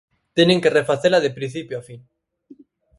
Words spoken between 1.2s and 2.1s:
de principio a fin.